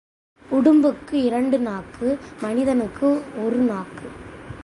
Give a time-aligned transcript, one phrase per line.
[0.51, 2.17] உடும்புக்கு இரண்டு நாக்கு
[2.41, 3.21] மனிதனுக்கு
[3.45, 4.07] ஒரு நாக்கு.